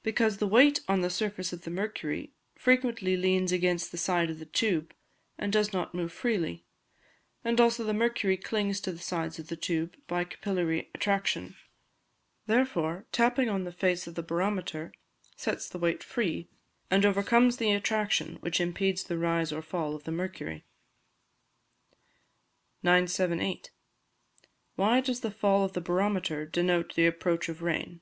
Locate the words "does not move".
5.52-6.12